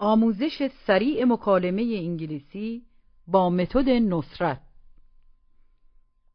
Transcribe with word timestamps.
آموزش 0.00 0.70
سریع 0.86 1.24
مکالمه 1.24 1.82
انگلیسی 1.82 2.82
با 3.26 3.50
متد 3.50 3.88
نصرت. 3.88 4.60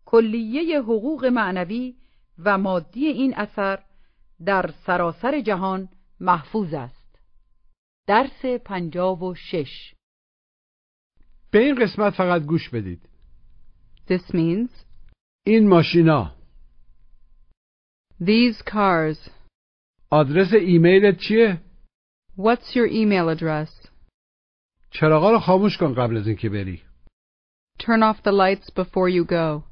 کلیه 0.05 0.81
حقوق 0.81 1.25
معنوی 1.25 1.96
و 2.39 2.57
مادی 2.57 3.05
این 3.05 3.33
اثر 3.36 3.83
در 4.46 4.73
سراسر 4.86 5.41
جهان 5.41 5.89
محفوظ 6.20 6.73
است. 6.73 7.20
درس 8.07 8.46
پنجاب 8.46 9.23
و 9.23 9.36
شش. 9.36 9.93
به 11.52 11.59
این 11.59 11.75
قسمت 11.75 12.13
فقط 12.13 12.41
گوش 12.41 12.70
بدید. 12.70 13.09
This 14.07 14.32
means 14.32 14.71
این 15.45 15.68
ماشینا. 15.68 16.36
these 18.21 18.63
cars. 18.70 19.29
آدرس 20.10 20.54
ایمیلت 20.54 21.18
چیه؟ 21.18 21.64
What's 22.36 22.75
your 22.76 22.86
email 22.86 23.29
address? 23.29 23.90
چراغا 24.90 25.30
رو 25.30 25.39
خاموش 25.39 25.79
کن 25.79 25.94
قبل 25.94 26.17
از 26.17 26.26
اینکه 26.26 26.49
بری 26.49 26.82
Turn 27.79 28.03
off 28.03 28.17
the 28.22 28.32
lights 28.32 28.71
before 28.71 29.08
you 29.08 29.25
go. 29.25 29.62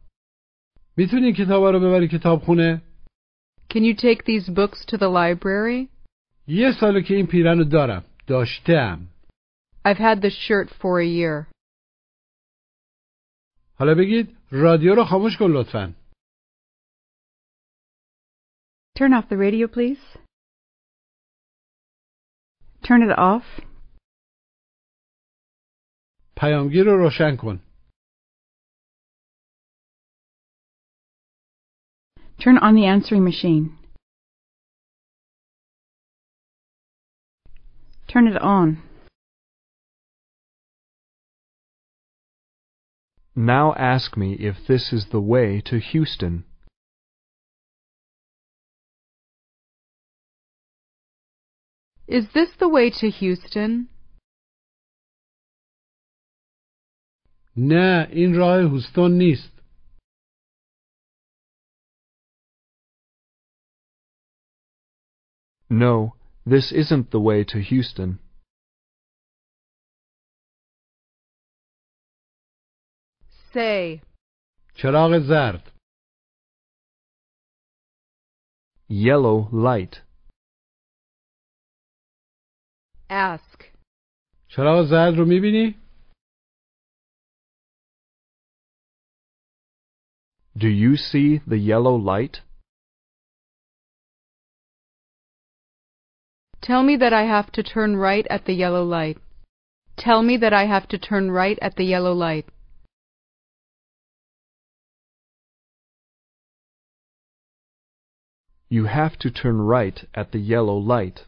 میتونی 0.97 1.25
این 1.25 1.35
کتابا 1.35 1.71
رو 1.71 1.81
ببری 1.81 2.09
کتابخونه؟ 2.09 2.83
Can 3.73 3.83
you 3.85 3.95
take 3.95 4.25
these 4.25 4.49
books 4.51 4.85
to 4.87 4.97
the 4.97 5.09
library? 5.09 5.89
یه 6.47 6.73
ساله 6.81 7.03
که 7.03 7.15
این 7.15 7.27
پیرن 7.27 7.59
رو 7.59 7.65
دارم 7.65 8.05
داشتم 8.27 9.07
I've 9.89 9.99
had 9.99 10.21
this 10.23 10.35
shirt 10.35 10.69
for 10.71 11.01
a 11.01 11.07
year. 11.07 11.47
حالا 13.79 13.95
بگید 13.95 14.37
رادیو 14.51 14.95
رو 14.95 15.05
خاموش 15.05 15.37
کن 15.39 15.51
لطفا 15.51 15.95
Turn 18.99 19.13
off 19.13 19.29
the 19.29 19.37
radio, 19.37 19.67
please. 19.69 20.19
Turn 22.83 23.03
it 23.03 23.19
off. 23.19 23.45
پیامگیر 26.37 26.85
رو 26.85 26.97
روشن 26.97 27.37
کن 27.37 27.61
Turn 32.39 32.57
on 32.59 32.75
the 32.75 32.87
answering 32.87 33.25
machine. 33.25 33.77
Turn 38.07 38.27
it 38.29 38.41
on. 38.41 38.83
Now 43.35 43.75
ask 43.75 44.17
me 44.17 44.35
if 44.35 44.57
this 44.67 44.93
is 44.93 45.07
the 45.11 45.21
way 45.21 45.61
to 45.67 45.79
Houston. 45.79 46.45
Is 52.07 52.25
this 52.35 52.49
the 52.59 52.69
way 52.69 52.91
to 52.91 53.11
Houston? 53.11 53.89
نه 57.57 58.09
این 58.11 58.35
راه 58.35 58.63
هوستون 58.63 59.19
نیست 59.19 59.59
No, 65.71 66.15
this 66.47 66.73
isn't 66.73 67.11
the 67.11 67.21
way 67.21 67.45
to 67.45 67.59
Houston. 67.61 68.19
Say, 73.53 74.03
چراغ 74.75 75.19
زرد 75.29 75.73
Yellow 78.89 79.49
light. 79.53 80.03
ask. 83.13 83.65
چراغ 84.49 84.87
زرد 84.91 85.15
رو 85.17 85.25
میبینی؟ 85.25 85.75
Do 90.59 90.69
you 90.69 90.97
see 90.97 91.41
the 91.47 91.59
yellow 91.59 91.95
light? 91.95 92.41
Tell 96.61 96.83
me 96.83 96.97
that 96.97 97.13
I 97.13 97.25
have 97.25 97.53
to 97.53 97.63
turn 97.63 97.97
right 97.97 98.27
at 98.29 98.45
the 98.45 98.55
yellow 98.55 98.85
light. 98.85 99.19
Tell 99.97 100.23
me 100.23 100.37
that 100.39 100.53
I 100.53 100.65
have 100.67 100.87
to 100.89 100.99
turn 100.99 101.31
right 101.31 101.59
at 101.63 101.77
the 101.77 101.85
yellow 101.85 102.13
light. 102.13 102.47
You 108.69 108.85
have 108.85 109.19
to 109.21 109.31
turn 109.31 109.59
right 109.63 109.99
at 110.15 110.33
the 110.33 110.39
yellow 110.39 110.77
light. 110.77 111.25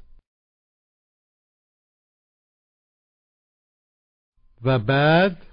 و 4.64 4.78
بعد 4.78 5.50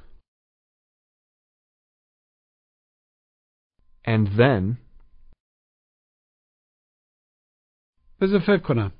And 4.08 4.28
then, 4.28 4.78
بذار 8.22 8.40
فکر 8.40 8.68
کنم 8.68 8.92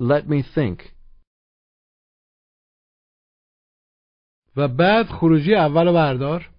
let 0.00 0.26
me 0.28 0.42
think. 0.42 0.94
و 4.56 4.68
بعد 4.68 5.06
خروجی 5.20 5.54
اول 5.54 5.86
رو 5.86 5.92
بردار 5.92 6.58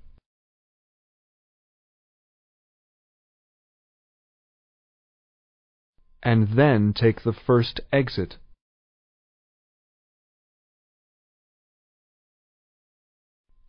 And 6.21 6.47
then 6.59 6.93
take 6.93 7.23
the 7.23 7.33
first 7.47 7.79
exit. 7.93 8.37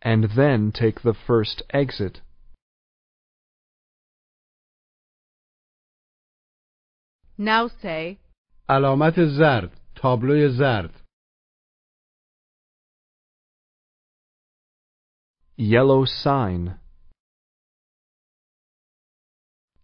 And 0.01 0.29
then 0.35 0.71
take 0.71 1.01
the 1.01 1.13
first 1.13 1.63
exit. 1.71 2.21
Now 7.37 7.69
say, 7.81 8.19
علامت 8.69 9.19
زرد 9.19 9.71
تابلوی 9.95 10.49
زرد 10.49 11.01
Yellow 15.57 16.05
sign. 16.05 16.79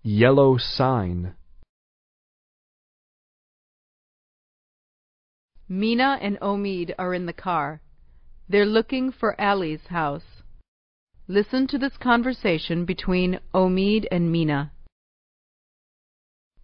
Yellow 0.02 0.58
sign. 0.58 1.36
Mina 5.70 6.18
and 6.20 6.40
Omid 6.40 6.96
are 6.98 7.14
in 7.14 7.28
the 7.28 7.34
car. 7.34 7.81
They're 8.53 8.67
looking 8.67 9.13
for 9.13 9.41
Ali's 9.41 9.87
house. 9.89 10.43
Listen 11.27 11.67
to 11.69 11.79
this 11.79 11.97
conversation 11.99 12.85
between 12.85 13.41
Omid 13.55 14.05
and 14.13 14.31
Mina. 14.31 14.73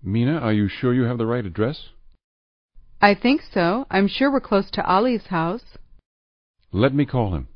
Mina, 0.02 0.36
are 0.36 0.52
you 0.52 0.68
sure 0.68 0.92
you 0.92 1.04
have 1.04 1.16
the 1.16 1.24
right 1.24 1.46
address? 1.46 1.88
I 3.00 3.14
think 3.14 3.40
so. 3.54 3.86
I'm 3.90 4.06
sure 4.06 4.30
we're 4.30 4.40
close 4.40 4.70
to 4.72 4.86
Ali's 4.86 5.28
house. 5.28 5.78
Let 6.72 6.92
me 6.92 7.06
call 7.06 7.34
him. 7.34 7.48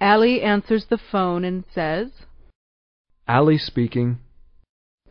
Ali 0.00 0.40
answers 0.40 0.86
the 0.88 1.00
phone 1.10 1.44
and 1.44 1.64
says, 1.74 2.12
Ali 3.26 3.58
speaking. 3.58 4.20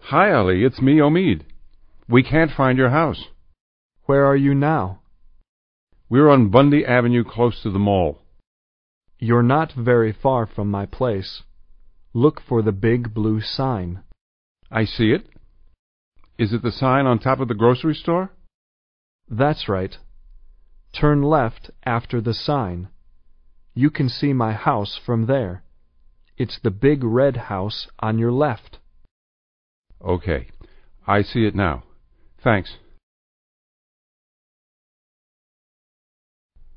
Hi, 0.04 0.32
Ali. 0.32 0.64
It's 0.64 0.82
me, 0.82 1.00
Omid. 1.00 1.42
We 2.08 2.24
can't 2.24 2.52
find 2.56 2.78
your 2.78 2.92
house. 2.92 3.26
Where 4.06 4.26
are 4.26 4.38
you 4.38 4.56
now? 4.56 5.02
We're 6.10 6.30
on 6.30 6.50
Bundy 6.50 6.84
Avenue 6.84 7.24
close 7.24 7.62
to 7.62 7.70
the 7.70 7.78
mall. 7.78 8.24
You're 9.20 9.44
not 9.44 9.74
very 9.74 10.12
far 10.12 10.48
from 10.48 10.72
my 10.72 10.88
place. 10.88 11.44
Look 12.14 12.42
for 12.42 12.64
the 12.64 12.72
big 12.72 13.14
blue 13.14 13.42
sign. 13.42 14.02
I 14.72 14.86
see 14.86 15.12
it. 15.12 15.28
Is 16.40 16.52
it 16.52 16.64
the 16.64 16.72
sign 16.72 17.06
on 17.06 17.20
top 17.20 17.40
of 17.40 17.48
the 17.48 17.54
grocery 17.54 17.94
store? 17.94 18.32
That's 19.30 19.70
right. 19.70 20.00
Turn 21.00 21.22
left 21.22 21.70
after 21.86 22.20
the 22.20 22.34
sign. 22.34 22.90
You 23.76 23.92
can 23.92 24.10
see 24.10 24.34
my 24.34 24.54
house 24.54 25.00
from 25.06 25.28
there. 25.28 25.64
It's 26.38 26.58
the 26.58 26.72
big 26.72 27.04
red 27.04 27.38
house 27.38 27.88
on 28.00 28.18
your 28.18 28.32
left. 28.32 28.80
Okay. 30.04 30.48
I 31.06 31.22
see 31.22 31.46
it 31.46 31.54
now. 31.54 31.84
Thanks. 32.44 32.78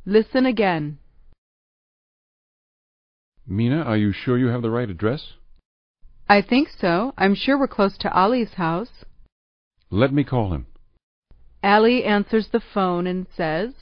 Listen 0.04 0.46
again. 0.46 0.98
Mina, 3.46 3.82
are 3.82 3.96
you 3.96 4.12
sure 4.12 4.36
you 4.36 4.48
have 4.48 4.62
the 4.62 4.70
right 4.70 4.90
address? 4.90 5.34
I 6.28 6.42
think 6.42 6.68
so. 6.76 7.12
I'm 7.16 7.36
sure 7.36 7.58
we're 7.58 7.68
close 7.68 7.96
to 7.98 8.12
Ali's 8.12 8.54
house. 8.54 9.04
Let 9.90 10.12
me 10.12 10.24
call 10.24 10.52
him. 10.52 10.66
Ali 11.62 12.02
answers 12.02 12.48
the 12.50 12.62
phone 12.74 13.06
and 13.06 13.26
says, 13.36 13.74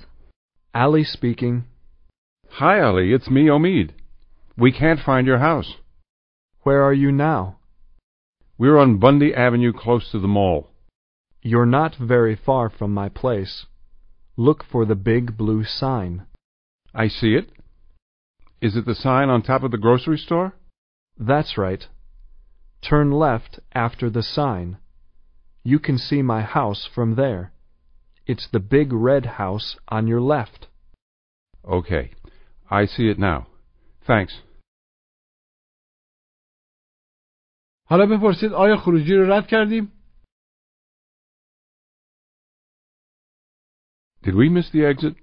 Ali 0.75 1.05
speaking. 1.05 1.65
Hi, 2.51 2.81
Ali. 2.81 3.15
It's 3.15 3.31
me, 3.31 3.47
Omid. 3.47 3.93
We 4.59 4.73
can't 4.73 5.01
find 5.01 5.27
your 5.27 5.39
house. 5.39 5.77
Where 6.63 6.83
are 6.83 6.93
you 6.93 7.11
now? 7.13 7.59
We're 8.59 8.79
on 8.79 8.99
Bundy 8.99 9.35
Avenue 9.35 9.73
close 9.73 10.11
to 10.13 10.19
the 10.19 10.29
mall. 10.29 10.69
You're 11.41 11.65
not 11.65 11.97
very 11.97 12.37
far 12.37 12.69
from 12.69 12.93
my 12.93 13.09
place. 13.09 13.65
Look 14.40 14.64
for 14.64 14.86
the 14.86 14.96
big 14.96 15.38
blue 15.38 15.64
sign. 15.64 16.26
I 16.94 17.08
see 17.08 17.36
it. 17.36 17.50
Is 18.62 18.76
it 18.76 18.86
the 18.86 18.96
sign 18.96 19.30
on 19.30 19.42
top 19.42 19.64
of 19.64 19.72
the 19.72 19.78
grocery 19.78 20.18
store? 20.18 20.54
That's 21.18 21.58
right. 21.58 21.88
Turn 22.82 23.12
left 23.12 23.60
after 23.74 24.10
the 24.10 24.24
sign. 24.24 24.78
You 25.64 25.80
can 25.80 25.98
see 25.98 26.22
my 26.22 26.42
house 26.42 26.88
from 26.94 27.16
there. 27.16 27.52
It's 28.28 28.48
the 28.52 28.60
big 28.60 28.92
red 28.92 29.26
house 29.26 29.78
on 29.88 30.08
your 30.08 30.22
left. 30.22 30.68
Okay. 31.68 32.12
I 32.70 32.86
see 32.86 33.10
it 33.10 33.20
now. 33.20 33.48
Thanks. 34.06 34.42
حالا 37.90 38.06
بپرسید 38.06 38.54
آیا 38.54 38.78
خروجی 38.78 39.16
رو 39.16 39.32
رد 39.34 39.48
کردیم؟ 39.48 39.92
Did 44.23 44.35
we 44.35 44.49
miss 44.49 44.71
the 44.71 44.85
exit? 44.85 45.15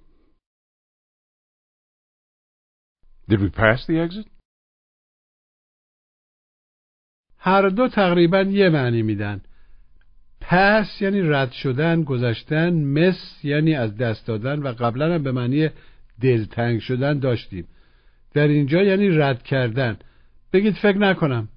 Did 3.29 3.41
we 3.41 3.49
pass 3.49 3.85
the 3.87 3.99
exit? 3.99 4.27
هر 7.39 7.69
دو 7.69 7.87
تقریبا 7.87 8.41
یه 8.41 8.69
معنی 8.69 9.01
میدن. 9.01 9.41
پس 10.41 11.01
یعنی 11.01 11.21
رد 11.21 11.51
شدن، 11.51 12.03
گذشتن، 12.03 12.73
مس 12.73 13.39
یعنی 13.43 13.75
از 13.75 13.97
دست 13.97 14.27
دادن 14.27 14.59
و 14.59 14.67
قبلا 14.67 15.15
هم 15.15 15.23
به 15.23 15.31
معنی 15.31 15.69
دلتنگ 16.21 16.79
شدن 16.79 17.19
داشتیم. 17.19 17.67
در 18.33 18.47
اینجا 18.47 18.83
یعنی 18.83 19.09
رد 19.09 19.43
کردن. 19.43 19.99
بگید 20.53 20.73
فکر 20.73 20.97
نکنم. 20.97 21.49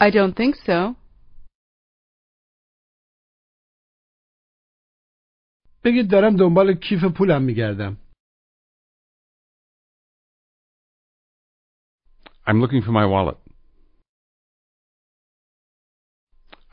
I 0.00 0.10
don't 0.10 0.36
think 0.36 0.54
so. 0.66 1.05
بگید 5.85 6.11
دارم 6.11 6.35
دنبال 6.39 6.73
کیف 6.73 6.99
پولم 7.17 7.41
میگردم. 7.41 7.97
I'm 12.47 12.59
looking 12.63 12.81
for 12.81 12.91
my 12.91 13.05
wallet. 13.05 13.37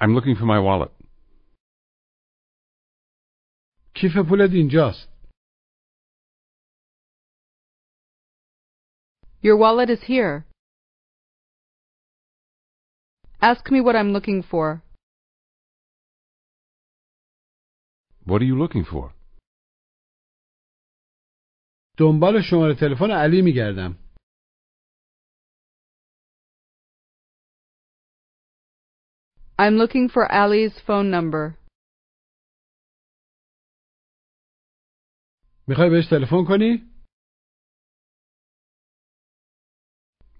I'm 0.01 0.15
looking 0.15 0.37
for 0.37 0.47
my 0.47 0.61
wallet. 0.61 0.91
کیف 3.95 4.13
پولت 4.29 4.51
اینجاست. 4.53 5.09
Your 9.43 9.57
wallet 9.57 9.91
is 9.91 10.03
here. 10.03 10.47
Ask 13.41 13.71
me 13.71 13.81
what 13.81 13.97
I'm 13.97 14.13
looking 14.13 14.43
for. 14.43 14.83
What 18.27 18.43
are 18.43 18.45
you 18.45 18.57
looking 18.57 18.85
for? 18.85 19.15
دنبال 21.99 22.43
شماره 22.51 22.75
تلفن 22.81 23.11
علی 23.11 23.43
میگردم. 23.43 24.09
I'm 29.61 29.77
looking 29.77 30.09
for 30.09 30.25
Ali's 30.31 30.79
phone 30.87 31.11
number. 31.11 31.59
میخوای 35.69 35.91
بهش 35.91 36.07
تلفن 36.11 36.45
کنی؟ 36.49 36.89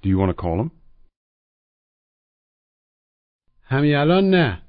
Do 0.03 0.09
you 0.09 0.19
want 0.19 0.31
to 0.31 0.43
call 0.43 0.63
him? 0.63 0.71
همین 3.63 3.95
الان 3.95 4.31
نه. 4.31 4.62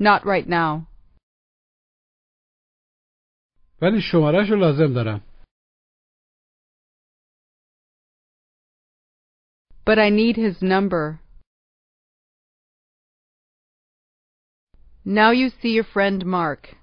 Not 0.00 0.24
right 0.24 0.46
now. 0.46 0.86
ولی 3.82 4.00
شمارش 4.12 4.50
رو 4.50 4.56
لازم 4.56 4.94
دارم. 4.94 5.20
But 9.86 9.98
I 9.98 10.10
need 10.10 10.36
his 10.36 10.62
number. 10.62 11.20
Now 15.04 15.30
you 15.30 15.50
see 15.50 15.72
your 15.78 15.84
friend 15.84 16.26
Mark. 16.26 16.74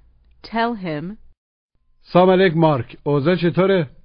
Tell 0.44 0.76
him, 0.76 1.18
سلام 2.14 2.30
علیک 2.30 2.54
مارک. 2.56 2.98
اوضاع 3.06 3.36
چطوره؟ 3.42 4.04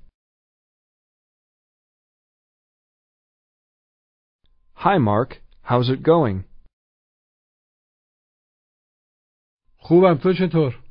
Hi, 4.74 4.98
Mark. 4.98 5.30
How's 5.64 5.88
it 5.90 6.02
going? 6.02 6.44
خوبم 9.85 10.17
تو 10.23 10.33
چطور؟ 10.33 10.83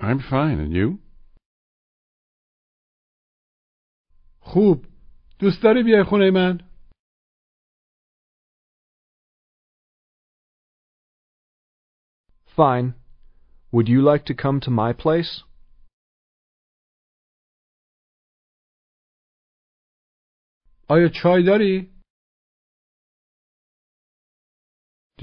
I'm 0.00 0.18
fine, 0.18 0.58
and 0.60 0.72
you? 0.72 0.98
خوب. 4.40 4.86
دوست 5.38 5.62
داری 5.62 5.82
بیای 5.82 6.04
خونه 6.04 6.30
من؟ 6.30 6.58
Fine. 12.56 12.94
Would 13.72 13.88
you 13.88 14.00
like 14.02 14.24
to 14.26 14.34
come 14.34 14.60
to 14.60 14.70
my 14.70 14.92
place? 14.92 15.44
آیا 20.88 21.08
چای 21.08 21.42
داری؟ 21.46 21.93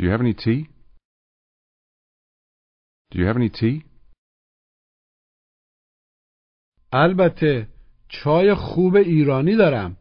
Do 0.02 0.08
you 0.08 0.14
have 0.14 0.22
any 0.22 0.34
tea? 0.34 0.68
Do 3.12 3.20
you 3.20 3.26
have 3.28 3.36
any 3.36 3.50
tea? 3.50 3.86
البته 6.94 7.68
چای 8.10 8.56
خوب 8.58 8.96
ایرانی 8.96 9.58
دارم. 9.58 9.98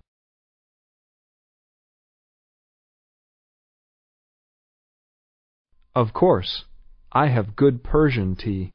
Of 5.94 6.12
course. 6.14 6.64
I 7.12 7.26
have 7.28 7.54
good 7.56 7.84
Persian 7.84 8.36
tea. 8.36 8.70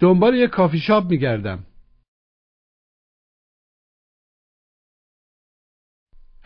دنبال 0.00 0.34
یه 0.34 0.48
کافی 0.52 0.78
شاپ 0.86 1.04
میگردم. 1.10 1.67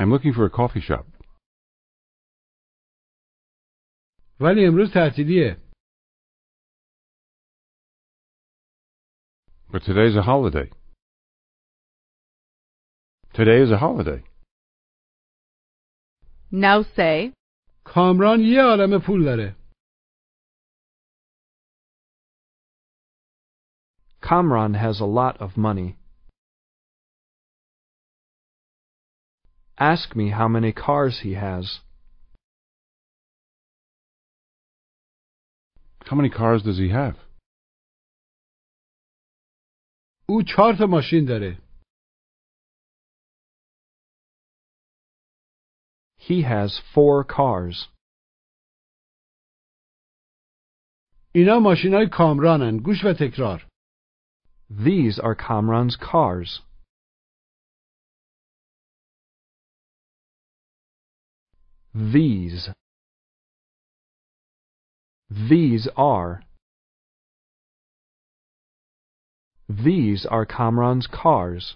I'm 0.01 0.11
looking 0.11 0.33
for 0.33 0.45
a 0.45 0.49
coffee 0.49 0.81
shop. 0.81 1.05
ولی 4.39 4.65
امروز 4.67 4.91
تعطیلیه. 4.93 5.57
But 9.71 9.83
today's 9.83 10.15
a 10.15 10.21
holiday. 10.21 10.69
Today 13.33 13.61
is 13.61 13.71
a 13.71 13.77
holiday. 13.77 14.23
now 16.51 16.81
say, 16.95 17.33
کامران 17.83 18.39
یه 18.39 18.61
عالم 18.61 18.99
پول 19.05 19.23
داره. 19.23 19.55
Kamran 24.21 24.73
has 24.73 24.99
a 24.99 25.05
lot 25.05 25.41
of 25.41 25.55
money. 25.57 25.97
Ask 29.77 30.15
me 30.15 30.31
how 30.31 30.47
many 30.47 30.71
cars 30.71 31.19
he 31.23 31.33
has. 31.33 31.79
How 36.05 36.15
many 36.15 36.29
cars 36.29 36.63
does 36.63 36.77
he 36.77 36.89
have? 36.89 37.15
او 40.29 40.43
چهار 40.43 40.73
تا 40.79 40.85
ماشین 40.85 41.25
داره. 41.25 41.57
He 46.17 46.41
has 46.43 46.79
four 46.93 47.23
cars. 47.23 47.87
اینا 51.35 51.59
ماشین 51.59 51.93
های 51.93 52.09
کامرانن. 52.11 52.77
گوش 52.77 53.05
و 53.05 53.13
تکرار. 53.19 53.67
These 54.69 55.19
are 55.19 55.35
Kamran's 55.35 55.95
cars. 55.95 56.61
These. 61.93 62.69
These 65.29 65.87
are. 65.95 66.41
These 69.69 70.25
are 70.25 70.45
Kamran's 70.45 71.07
cars. 71.07 71.75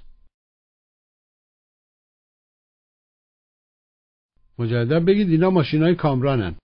مجددا 4.59 4.99
بگید 4.99 5.27
اینا 5.29 5.49
ماشین 5.49 5.83
های 5.83 5.95
کامرانن. 5.95 6.57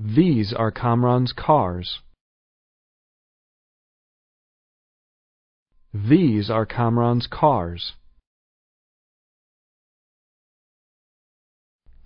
These 0.00 0.52
are 0.54 0.72
Kamran's 0.72 1.32
cars. 1.32 2.00
These 5.94 6.50
are 6.50 6.66
Kamran's 6.66 7.26
cars. 7.26 7.94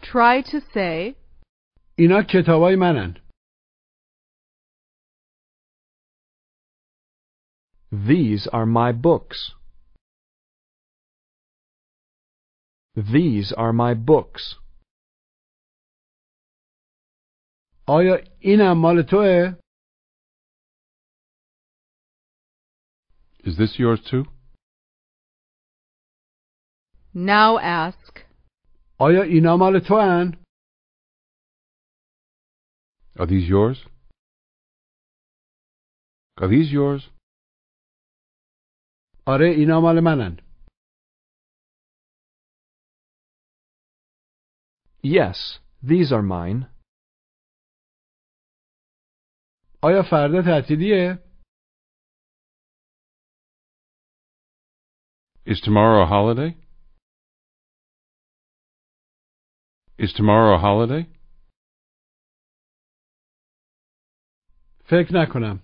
Try 0.03 0.43
to 0.43 0.61
say, 0.73 1.17
اینا 1.99 2.23
کتابای 2.23 2.77
منن 2.77 3.23
These 7.93 8.47
are 8.47 8.65
my 8.65 8.91
books. 8.93 9.53
These 12.97 13.53
are 13.53 13.73
my 13.73 13.95
books. 13.95 14.57
آیا 17.87 18.17
اینم 18.41 18.79
مال 18.79 19.03
توه؟ 19.03 19.59
Is 23.47 23.57
this 23.57 23.79
yours 23.79 24.01
too? 24.11 24.25
now 27.15 27.59
ask, 27.59 28.19
آیا 28.99 29.23
اینا 29.23 29.57
مال 29.57 29.81
تو 29.89 29.95
هن؟ 30.01 30.43
Are 33.19 33.27
these 33.27 33.49
yours? 33.49 33.79
Are 36.41 36.49
these 36.49 36.73
yours? 36.73 37.11
آره 39.27 39.47
اینا 39.59 39.81
مال 39.81 40.01
منن 40.05 40.37
Yes, 45.05 45.59
these 45.83 46.12
are 46.12 46.23
mine. 46.23 46.67
آیا 49.83 50.03
فردا 50.11 50.43
تعطیلیه؟ 50.43 51.26
Is 55.47 55.61
tomorrow 55.61 56.03
a 56.03 56.07
holiday? 56.07 56.57
Is 59.99 60.12
tomorrow 60.12 60.55
a 60.55 60.59
holiday? 60.59 61.07
فکر 64.85 65.12
نکنم 65.12 65.59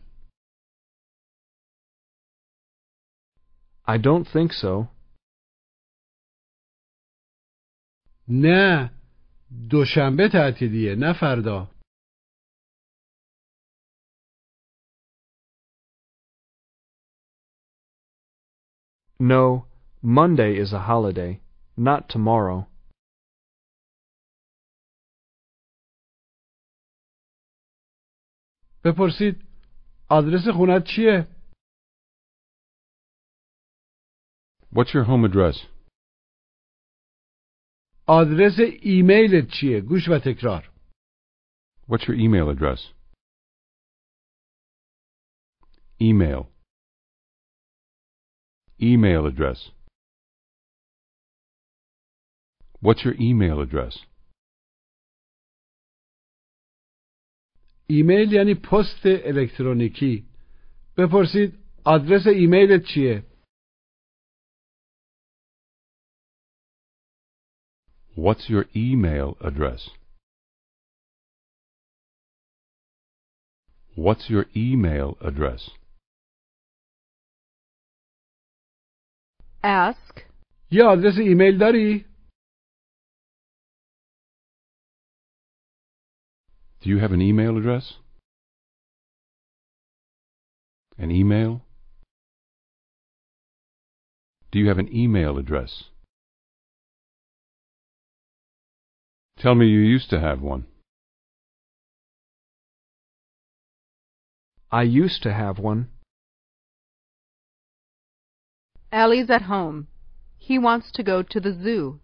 I 3.88 3.96
don't 3.98 4.26
think 4.26 4.52
so. 4.52 4.88
نه 8.28 8.90
دوشنبه 9.70 10.28
تعطیلیه 10.32 10.94
نه 10.94 11.12
فردا 11.20 11.78
No, 19.20 19.66
Monday 20.02 20.56
is 20.56 20.72
a 20.72 20.78
holiday, 20.78 21.40
not 21.76 22.08
tomorrow. 22.08 22.66
بپرسید 28.84 29.48
آدرس 30.10 30.48
خونت 30.56 30.84
چیه؟ 30.84 31.26
What's 34.72 34.94
your 34.94 35.04
home 35.04 35.24
address? 35.24 35.66
آدرس 38.08 38.58
ایمیلت 38.82 39.48
چیه؟ 39.60 39.80
گوش 39.80 40.08
و 40.08 40.18
تکرار 40.24 40.72
What's 41.88 42.06
your 42.08 42.16
email 42.16 42.50
address? 42.50 42.80
Email. 46.00 46.48
Email 48.80 49.26
address. 49.26 49.70
What's 52.82 53.04
your 53.04 53.14
email 53.20 53.60
address? 53.60 53.94
ایمیل 57.90 58.32
یعنی 58.32 58.54
پست 58.54 59.06
الکترونیکی 59.24 60.24
بپرسید 60.96 61.54
آدرس 61.84 62.26
ایمیلت 62.26 62.84
چیه؟ 62.94 63.22
What's 68.16 68.50
your 68.50 68.64
email 68.74 69.36
address? 69.40 69.90
What's 73.96 74.28
your 74.28 74.46
email 74.56 75.16
address? 75.20 75.70
ask, 79.64 80.20
یه 80.70 80.84
آدرس 80.84 81.14
ایمیل 81.18 81.58
داری؟ 81.58 82.04
Do 86.83 86.89
you 86.89 86.99
have 86.99 87.13
an 87.13 87.21
email 87.21 87.57
address? 87.57 87.93
An 90.97 91.11
email? 91.11 91.61
Do 94.51 94.59
you 94.59 94.67
have 94.67 94.77
an 94.79 94.93
email 94.93 95.37
address? 95.37 95.85
Tell 99.39 99.55
me 99.55 99.67
you 99.67 99.79
used 99.79 100.09
to 100.09 100.19
have 100.19 100.41
one. 100.41 100.65
I 104.69 104.83
used 104.83 105.23
to 105.23 105.33
have 105.33 105.59
one. 105.59 105.87
Ali's 108.91 109.29
at 109.29 109.43
home. 109.43 109.87
He 110.37 110.59
wants 110.59 110.91
to 110.91 111.03
go 111.03 111.23
to 111.23 111.39
the 111.39 111.53
zoo. 111.53 112.01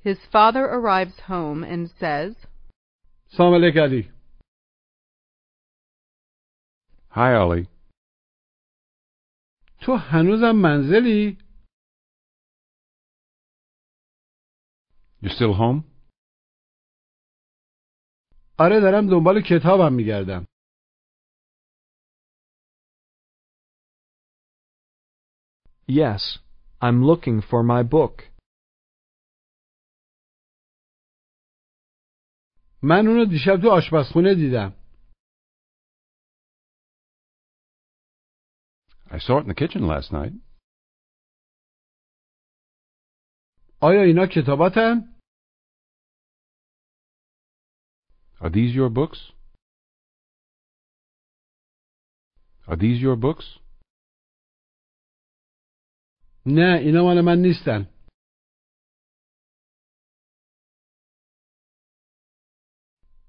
His 0.00 0.18
father 0.30 0.66
arrives 0.66 1.20
home 1.28 1.64
and 1.64 1.90
says, 1.98 2.34
سلام 3.36 3.54
علیک 3.54 3.76
علی 3.76 4.02
Hi, 7.10 7.32
Ollie. 7.42 7.66
تو 9.80 9.92
هنوزم 9.96 10.56
منزلی؟ 10.62 11.38
You 15.22 15.28
still 15.28 15.54
home? 15.58 15.84
آره 18.58 18.80
دارم 18.80 19.06
دنبال 19.10 19.40
کتابم 19.42 19.92
میگردم 19.92 20.44
Yes, 25.88 26.38
I'm 26.82 27.02
looking 27.04 27.40
for 27.50 27.62
my 27.62 27.82
book. 27.82 28.31
من 32.82 33.06
اونو 33.06 33.24
دیشب 33.24 33.56
تو 33.62 33.68
آشپزخونه 33.70 34.34
دیدم 34.34 34.82
I 39.14 39.18
saw 39.18 39.38
it 39.38 39.42
in 39.42 39.48
the 39.48 39.54
kitchen 39.54 39.86
last 39.86 40.10
night. 40.12 40.32
آیا 43.80 44.02
اینا 44.02 44.26
کتاباتن؟ 44.26 45.12
Are 48.40 48.50
these 48.50 48.74
your 48.74 48.88
books? 48.90 49.32
Are 52.66 52.76
these 52.76 53.00
your 53.02 53.16
books? 53.16 53.58
نه 56.46 56.78
اینا 56.78 57.02
مال 57.02 57.20
من 57.24 57.38
نیستن 57.42 57.91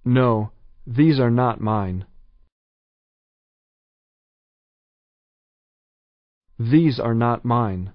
No, 0.04 0.52
these 0.86 1.20
are 1.20 1.30
not 1.30 1.60
mine. 1.60 2.06
These 6.58 6.98
are 6.98 7.14
not 7.14 7.44
mine. 7.44 7.92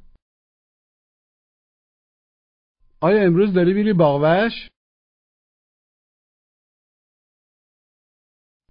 آیا 3.01 3.27
امروز 3.27 3.53
داری 3.55 3.73
میری 3.73 3.93
باغوش؟ 3.93 4.69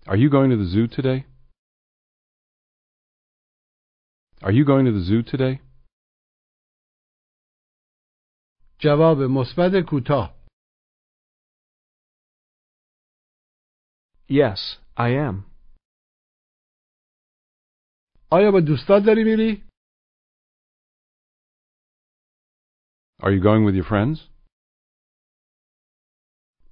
Are 0.06 0.16
you 0.16 0.30
going 0.30 0.50
to 0.50 0.56
the 0.56 0.64
zoo 0.64 0.86
today? 0.88 1.26
Are 4.42 4.50
you 4.52 4.64
going 4.64 4.84
to 4.86 4.92
the 4.92 5.04
zoo 5.04 5.22
today? 5.22 5.60
جواب 8.80 9.16
مثبت 9.18 9.72
کوتاه 9.90 10.35
Yes, 14.29 14.59
I 14.97 15.09
am. 15.27 15.45
آیا 18.31 18.51
دوستات 18.67 19.03
داری 19.05 19.23
میری؟ 19.23 19.63
Are 23.23 23.31
you 23.31 23.39
going 23.41 23.63
with 23.65 23.75
your 23.75 23.87
friends? 23.89 24.29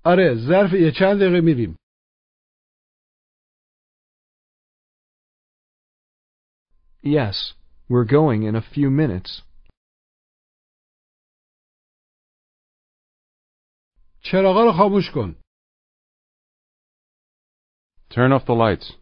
آره 0.05 0.35
ظرف 0.47 0.73
یه 0.73 0.91
چند 0.99 1.19
دقیقه 1.19 1.41
میریم. 1.41 1.75
Yes, 7.03 7.53
we're 7.89 8.05
going 8.05 8.43
in 8.43 8.55
a 8.55 8.61
few 8.61 8.89
minutes. 8.89 9.41
چراغا 14.21 14.63
رو 14.63 14.71
خاموش 14.77 15.11
کن. 15.13 15.44
Turn 18.14 18.32
off 18.32 18.44
the 18.46 18.54
lights. 18.54 18.94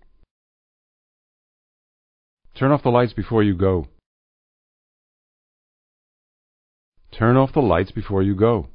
Turn 2.54 2.72
off 2.72 2.82
the 2.82 2.90
lights 2.90 3.12
before 3.12 3.42
you 3.42 3.54
go. 3.54 3.88
Turn 7.10 7.36
off 7.36 7.52
the 7.52 7.60
lights 7.60 7.90
before 7.90 8.22
you 8.22 8.34
go. 8.34 8.68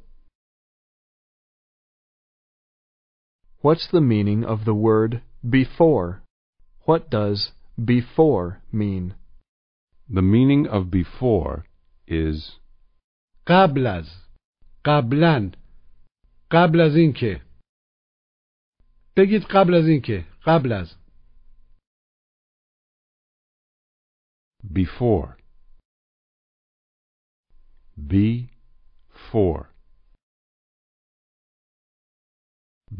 What's 3.60 3.86
the 3.90 4.00
meaning 4.00 4.44
of 4.44 4.64
the 4.64 4.74
word 4.74 5.22
before? 5.48 6.22
What 6.82 7.10
does 7.10 7.52
before 7.82 8.60
mean? 8.72 9.14
The 10.08 10.22
meaning 10.22 10.66
of 10.66 10.90
before 10.90 11.64
is 12.06 12.58
قبل 13.46 13.86
از 13.86 14.08
قبلا 14.84 15.50
قبل 16.50 16.80
از 16.80 16.96
اینکه 16.96 17.40
بگید 19.17 19.41
قبل 19.41 19.73
از 19.73 19.87
اینکه 19.87 20.25
قبل 20.45 20.71
از 20.71 20.95
before. 24.63 25.37
Before. 28.07 29.69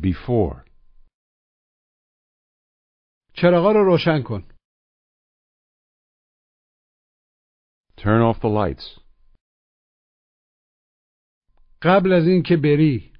Before. 0.01 0.65
چراغا 3.33 3.71
رو 3.71 3.83
روشن 3.85 4.23
کن 4.23 4.43
Turn 7.97 8.21
off 8.21 8.39
the 8.39 8.49
lights. 8.49 8.99
قبل 11.81 12.13
از 12.13 12.27
اینکه 12.27 12.57
بری 12.57 13.13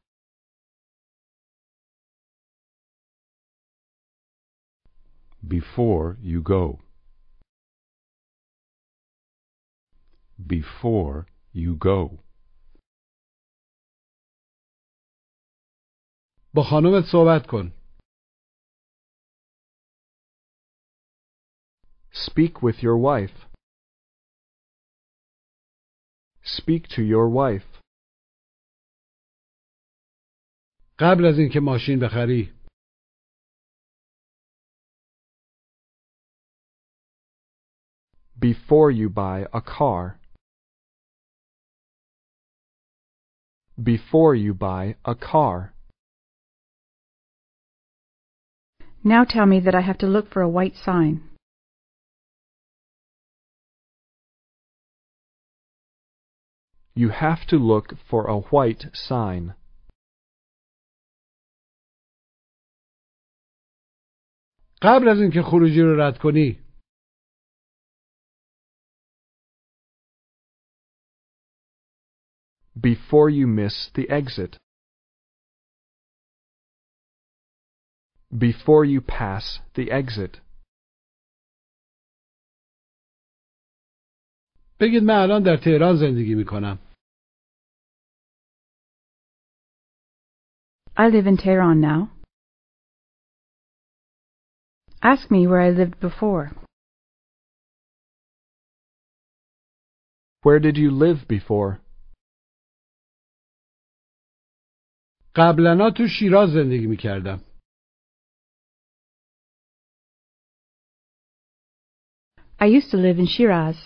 Before 5.46 6.16
you 6.20 6.42
go. 6.42 6.80
Before 10.38 11.26
you 11.52 11.76
go. 11.76 12.18
با 16.54 16.62
خانومت 16.70 17.04
صحبت 17.12 17.46
کن 17.50 17.72
Speak 22.12 22.62
with 22.62 22.82
your 22.82 22.96
wife. 22.96 23.48
Speak 26.42 26.88
to 26.88 27.02
your 27.02 27.28
wife. 27.28 27.80
قبل 30.98 31.24
از 31.26 31.38
اینکه 31.38 31.60
ماشین 31.60 31.98
بخری 31.98 32.52
Before 38.38 38.90
you 38.90 39.08
buy 39.08 39.46
a 39.52 39.60
car. 39.60 40.18
Before 43.82 44.34
you 44.34 44.54
buy 44.54 44.96
a 45.04 45.14
car. 45.14 45.74
Now 49.02 49.24
tell 49.24 49.46
me 49.46 49.60
that 49.60 49.74
I 49.74 49.82
have 49.82 49.98
to 49.98 50.06
look 50.06 50.30
for 50.32 50.42
a 50.42 50.48
white 50.48 50.76
sign. 50.76 51.22
You 56.94 57.08
have 57.08 57.44
to 57.48 57.56
look 57.56 57.94
for 58.08 58.26
a 58.26 58.38
white 58.38 58.84
sign. 58.94 59.54
قبل 64.82 65.08
از 65.08 65.20
اینکه 65.20 65.42
خروجی 65.42 65.80
رو 65.80 66.00
رد 66.00 66.18
کنی 66.18 66.58
Before 72.80 73.30
you 73.30 73.46
miss 73.46 73.90
the 73.94 74.08
exit. 74.10 74.58
Before 78.36 78.84
you 78.84 79.00
pass 79.00 79.60
the 79.74 79.90
exit. 79.90 80.40
بگید 84.80 85.02
من 85.02 85.14
الان 85.14 85.42
در 85.42 85.56
تهران 85.56 85.96
زندگی 85.96 86.34
می 86.34 86.44
کنم 86.44 86.78
I 90.96 91.08
live 91.08 91.26
in 91.26 91.36
Tehran 91.36 91.80
now. 91.80 92.10
Ask 95.02 95.30
me 95.30 95.46
where 95.46 95.60
I 95.60 95.70
lived 95.70 95.98
before. 96.00 96.52
Where 100.42 100.60
did 100.60 100.76
you 100.76 100.90
live 100.90 101.26
before? 101.28 101.80
قبلا 105.39 105.91
تو 105.97 106.03
شیراز 106.07 106.49
زندگی 106.49 106.87
می 106.87 106.97
کردم 106.97 107.39
I 112.61 112.65
used 112.65 112.91
to 112.91 112.97
live 112.97 113.17
in 113.19 113.27
Shiraz. 113.27 113.77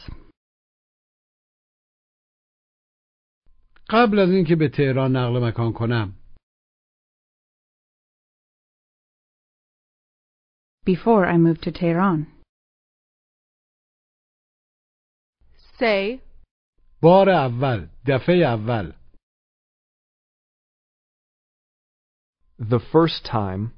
قبل 3.89 4.19
از 4.19 4.29
اینکه 4.29 4.55
به 4.55 4.69
تهران 4.69 5.15
نقل 5.15 5.47
مکان 5.47 5.73
کنم 5.73 6.13
Before 10.85 11.25
I 11.25 11.37
moved 11.37 11.63
to 11.63 11.71
Tehran. 11.71 12.27
Say, 15.79 16.19
بار 17.01 17.29
اول 17.29 17.87
دفعه 18.07 18.35
اول 18.35 19.02
The 22.62 22.80
first 22.92 23.24
time. 23.24 23.72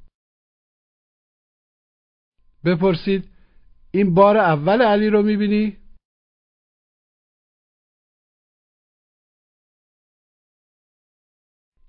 بپرسید 2.65 3.29
این 3.91 4.15
بار 4.15 4.37
اول 4.37 4.83
علی 4.83 5.11
رو 5.11 5.23
می 5.23 5.37
بینی؟ 5.37 5.77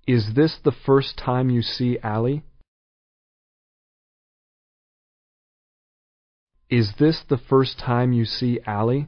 Is 0.07 0.33
this 0.35 0.59
the 0.63 0.75
first 0.87 1.17
time 1.17 1.49
you 1.49 1.61
see 1.61 1.97
Ali? 2.03 2.43
Is 6.69 6.95
this 6.97 7.23
the 7.29 7.37
first 7.37 7.79
time 7.79 8.11
you 8.11 8.25
see 8.25 8.59
Ali? 8.65 9.07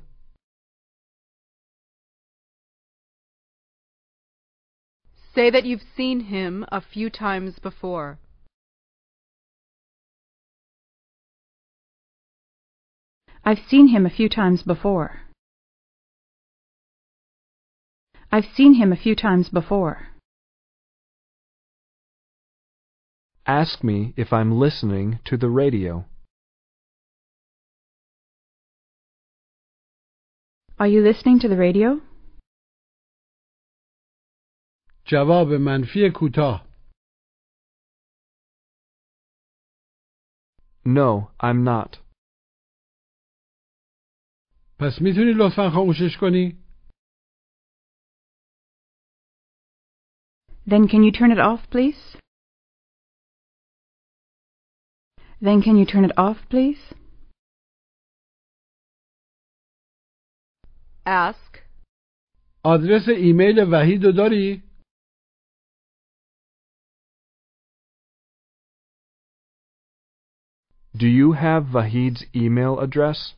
Say 5.39 5.51
that 5.51 5.65
you've 5.65 5.85
seen 5.97 6.19
him 6.19 6.67
a 6.73 6.81
few 6.81 7.09
times 7.09 7.61
before. 7.61 8.19
I've 13.45 13.61
seen 13.69 13.87
him 13.87 14.05
a 14.05 14.11
few 14.11 14.29
times 14.29 14.65
before. 14.65 15.21
I've 18.33 18.49
seen 18.57 18.75
him 18.75 18.93
a 18.93 18.97
few 18.97 19.15
times 19.15 19.49
before. 19.49 20.09
Ask 23.47 23.85
me 23.85 24.15
if 24.17 24.33
I'm 24.33 24.59
listening 24.59 25.21
to 25.27 25.37
the 25.37 25.49
radio. 25.49 26.05
Are 30.81 30.89
you 30.89 31.01
listening 31.01 31.39
to 31.39 31.49
the 31.49 31.57
radio? 31.57 32.01
جواب 35.11 35.49
منفی 35.49 36.11
کوتاه 36.15 36.69
No, 40.85 41.31
I'm 41.41 41.65
not. 41.65 41.97
پس 44.81 44.93
می‌تونی 45.03 45.33
لطفا 45.37 45.71
خاموشش 45.75 46.17
کنی؟ 46.21 46.65
Then 50.67 50.89
can 50.89 51.03
you 51.03 51.13
turn 51.13 51.31
it 51.33 51.39
off, 51.39 51.71
please? 51.71 52.17
Then 55.41 55.63
can 55.63 55.77
you 55.77 55.87
turn 55.87 56.05
it 56.05 56.19
off, 56.19 56.39
please? 56.51 56.95
Ask, 61.07 61.59
آدرس 62.65 63.09
ایمیل 63.09 63.59
وحید 63.73 64.05
رو 64.05 64.13
داری؟ 64.13 64.68
Do 71.03 71.07
you 71.07 71.33
have 71.33 71.63
Vahid's 71.77 72.25
email 72.35 72.81
address? 72.81 73.35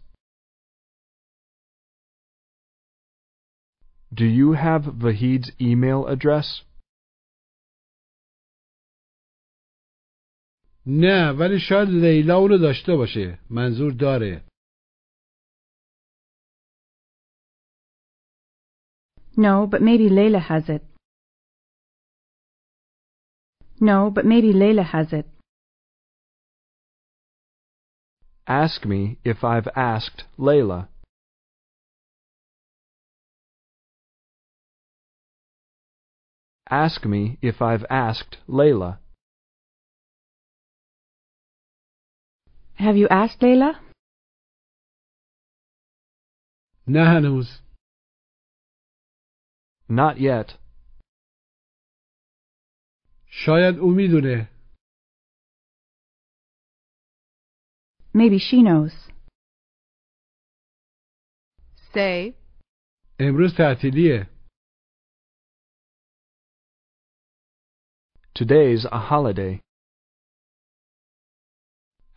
Do 4.15 4.25
you 4.25 4.53
have 4.53 4.83
Vahid's 5.05 5.51
email 5.61 6.07
address? 6.07 6.65
نه 10.87 11.33
ولی 11.39 11.59
شاید 11.69 11.89
لیلا 11.89 12.35
اونو 12.35 12.59
داشته 12.59 12.97
باشه 12.97 13.39
منظور 13.51 13.93
داره 13.93 14.45
No, 19.37 19.67
but 19.67 19.81
maybe 19.83 20.09
Layla 20.09 20.41
has 20.53 20.69
it. 20.69 20.83
No, 23.81 24.11
but 24.11 24.25
maybe 24.25 24.53
Layla 24.53 24.85
has 24.85 25.13
it. 25.13 25.27
Ask 28.50 28.86
me 28.86 29.18
if 29.24 29.44
I've 29.44 29.68
asked 29.76 30.26
Layla. 30.38 30.88
Ask 36.70 37.06
me 37.06 37.38
if 37.42 37.62
I've 37.62 37.86
asked 37.90 38.38
Layla. 38.48 38.98
Have 42.76 42.98
you 42.98 43.08
asked 43.10 43.40
Layla? 43.42 43.80
نه 46.88 47.18
هنوز 47.18 47.62
Not 49.90 50.18
yet. 50.18 50.58
شاید 53.28 53.76
او 53.80 53.92
میدونه 53.92 54.50
Maybe 58.14 58.40
she 58.40 58.62
knows. 58.62 58.94
Say, 61.94 62.36
امروز 63.20 63.54
تعطیلیه 63.58 64.30
Today's 68.34 68.86
a 68.92 69.00
holiday. 69.00 69.62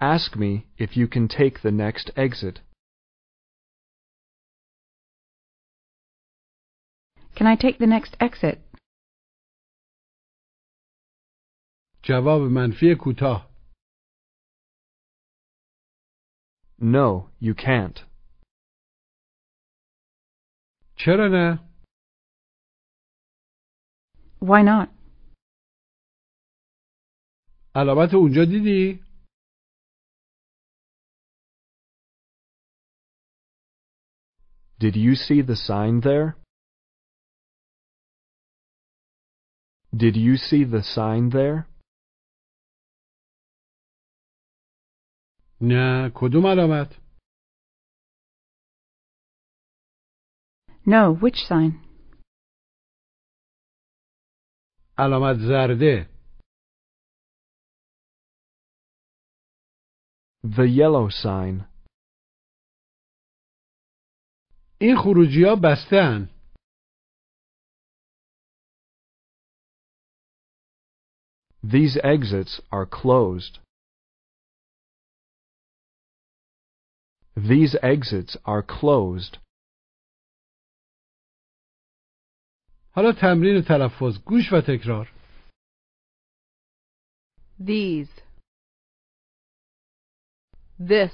Ask 0.01 0.37
me 0.37 0.67
if 0.77 0.97
you 0.97 1.07
can 1.07 1.29
take 1.29 1.63
the 1.63 1.71
next 1.71 2.11
exit. 2.17 2.61
Can 7.37 7.47
I 7.47 7.55
take 7.55 7.79
the 7.79 7.87
next 7.87 8.17
exit? 8.21 8.59
جواب 12.05 12.41
منفی 12.41 12.95
کوتاه 13.01 13.51
No, 16.81 17.31
you 17.41 17.55
can't. 17.55 18.05
چرا 20.97 21.29
نه 21.29 21.59
Why 24.41 24.63
not? 24.63 24.89
علامت 27.77 28.15
اونجا 28.15 28.45
دیدی 28.45 29.09
Did 34.81 34.95
you 34.97 35.15
see 35.17 35.41
the 35.43 35.57
sign 35.57 36.01
there? 36.01 36.37
Did 39.97 40.17
you 40.17 40.37
see 40.37 40.63
the 40.65 40.83
sign 40.83 41.31
there? 41.31 41.67
نه 45.63 46.11
کدوم 46.15 46.47
علامت 46.47 47.09
No, 50.87 51.13
which 51.23 51.39
sign? 51.49 51.73
علامت 54.99 55.37
زرده 55.49 56.09
The 60.45 60.67
yellow 60.69 61.09
sign. 61.11 61.65
این 64.81 64.97
خروجی 65.03 65.45
ها 65.45 65.57
بستن 65.65 66.29
These 71.63 71.97
exits 72.05 72.61
are 72.73 72.87
closed. 72.87 73.59
These 77.37 77.77
exits 77.83 78.37
are 78.45 78.63
closed. 78.63 79.39
حالا 82.97 83.13
تمرین 83.13 83.63
تلفظ 83.63 84.19
گوش 84.25 84.53
و 84.53 84.61
تکرار 84.61 85.19
these. 87.59 88.09
This. 90.79 91.13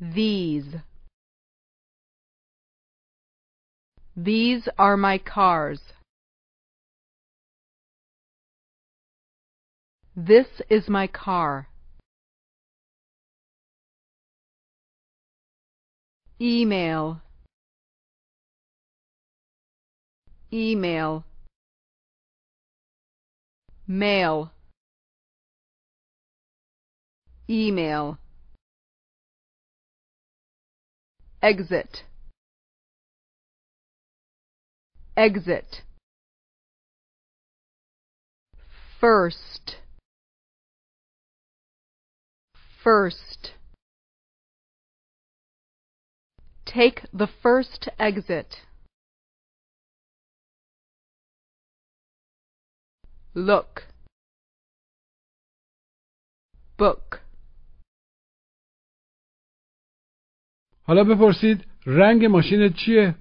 These. 0.00 0.76
These 4.16 4.68
are 4.78 4.96
my 4.96 5.18
cars. 5.18 5.80
This 10.16 10.46
is 10.70 10.88
my 10.88 11.08
car. 11.08 11.66
Email. 16.41 17.21
Email. 20.53 21.25
Mail. 23.85 24.51
Email. 27.49 28.17
Exit. 31.41 32.03
Exit. 35.17 35.81
First. 39.01 39.75
First. 42.81 43.51
Take 46.68 47.02
the 47.12 47.28
first 47.42 47.88
exit. 47.98 48.56
Look. 53.34 53.82
Book. 56.78 57.20
حالا 60.86 61.02
بپرسید 61.04 61.58
رنگ 61.86 62.24
ماشینت 62.30 62.72
چیه 62.84 63.14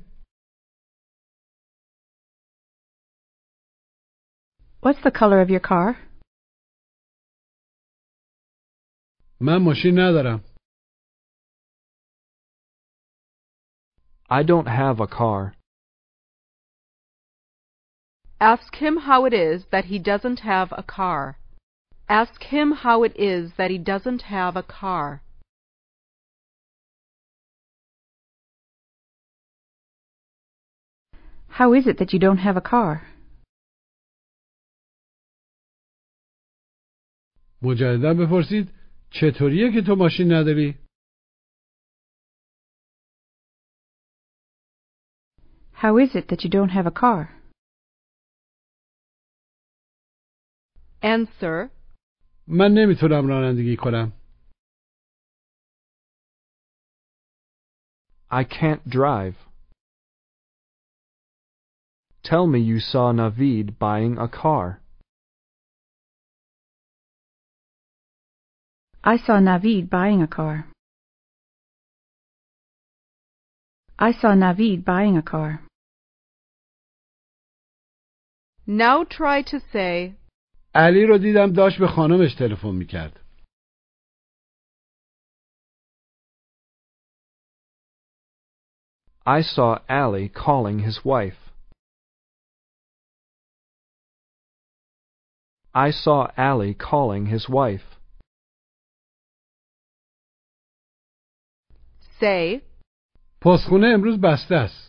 What's 4.83 5.01
the 5.03 5.11
color 5.11 5.41
of 5.41 5.49
your 5.49 5.61
car? 5.61 5.95
من 9.41 9.57
ماشین 9.57 9.99
ندارم 9.99 10.46
I 14.29 14.43
don't 14.43 14.67
have 14.67 14.99
a 14.99 15.07
car. 15.07 15.53
Ask 18.39 18.75
him 18.75 18.97
how 18.97 19.25
it 19.25 19.33
is 19.33 19.65
that 19.71 19.85
he 19.85 19.99
doesn't 19.99 20.39
have 20.39 20.69
a 20.71 20.83
car. 20.83 21.37
Ask 22.09 22.43
him 22.43 22.71
how 22.71 23.03
it 23.03 23.13
is 23.17 23.51
that 23.57 23.71
he 23.71 23.77
doesn't 23.77 24.23
have 24.23 24.55
a 24.57 24.63
car. 24.63 25.21
How 31.47 31.73
is 31.73 31.87
it 31.87 31.99
that 31.99 32.11
you 32.13 32.19
don't 32.19 32.39
have 32.39 32.57
a 32.57 32.61
car? 32.61 33.01
مجددا 37.61 38.13
بپرسید 38.13 38.71
چطوریه 39.09 39.71
که 39.71 39.81
تو 39.81 39.95
ماشین 39.95 40.33
نداری 40.33 40.75
How 45.77 45.97
is 45.97 46.15
it 46.15 46.27
that 46.29 46.43
you 46.43 46.49
don't 46.49 46.69
have 46.69 46.87
a 46.87 46.91
car? 46.91 47.29
Answer, 51.01 51.69
من 52.47 52.71
نمیتونم 52.73 53.27
رانندگی 53.27 53.75
کنم 53.75 54.11
I 58.31 58.43
can't 58.43 58.89
drive. 58.89 59.35
Tell 62.23 62.47
me 62.47 62.59
you 62.59 62.79
saw 62.79 63.11
Navid 63.11 63.77
buying 63.77 64.17
a 64.17 64.27
car. 64.27 64.81
I 69.03 69.17
saw 69.17 69.39
Navid 69.39 69.89
buying 69.89 70.21
a 70.21 70.27
car. 70.27 70.65
I 73.99 74.13
saw 74.13 74.33
Navid 74.33 74.83
buying 74.85 75.17
a 75.17 75.21
car. 75.21 75.61
Now 78.68 79.02
try 79.04 79.40
to 79.42 79.60
say, 79.72 80.14
علی 80.74 81.06
رو 81.06 81.18
دیدم 81.18 81.52
داشت 81.52 81.78
به 81.78 81.86
خانمش 81.86 82.34
تلفن 82.34 82.74
می‌کرد 82.74 83.20
I 89.26 89.42
saw 89.42 89.78
Ali 89.88 90.28
calling 90.28 90.78
his 90.80 91.04
wife. 91.04 91.40
I 95.74 95.90
saw 95.90 96.30
Ali 96.36 96.74
calling 96.74 97.26
his 97.26 97.48
wife. 97.48 97.98
say, 102.20 102.62
پستخونه 103.40 103.86
امروز 103.94 104.20
بسته 104.20 104.54
است 104.54 104.87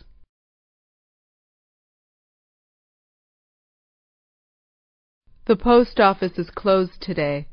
the 5.49 5.55
post 5.55 5.99
office 5.99 6.37
is 6.39 6.49
closed 6.49 6.99
today. 7.01 7.47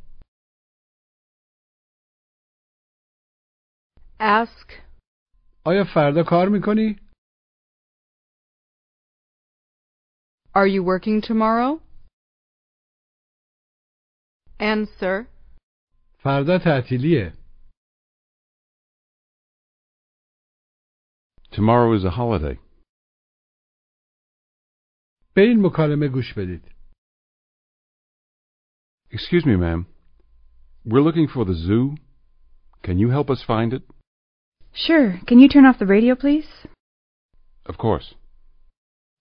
Ask, 4.18 4.82
آیا 5.64 5.84
فردا 5.94 6.22
کار 6.26 6.48
میکنی؟ 6.48 6.96
are 10.54 10.66
you 10.66 10.82
working 10.82 11.20
tomorrow? 11.20 11.80
Answer, 14.60 15.26
فردا 16.22 16.58
تعطیلیه 16.64 17.32
Tomorrow 21.52 21.92
is 21.92 22.04
a 22.04 22.10
holiday. 22.10 22.58
به 25.34 25.42
این 25.42 25.66
مکالمه 25.66 26.08
گوش 26.08 26.34
بدید 26.34 26.75
Excuse 29.19 29.47
me, 29.47 29.55
ma'am. 29.55 29.87
We're 30.85 31.01
looking 31.01 31.27
for 31.27 31.43
the 31.43 31.55
zoo. 31.55 31.95
Can 32.83 32.99
you 32.99 33.09
help 33.09 33.31
us 33.31 33.41
find 33.41 33.73
it? 33.73 33.81
Sure. 34.71 35.19
Can 35.25 35.39
you 35.39 35.49
turn 35.49 35.65
off 35.65 35.79
the 35.79 35.87
radio, 35.87 36.13
please? 36.13 36.45
Of 37.65 37.79
course. 37.79 38.13